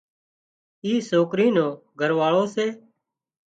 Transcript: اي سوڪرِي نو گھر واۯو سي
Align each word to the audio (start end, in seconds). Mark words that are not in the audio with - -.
اي 0.83 0.93
سوڪرِي 1.09 1.47
نو 1.55 1.67
گھر 1.99 2.11
واۯو 2.19 2.43
سي 2.53 2.67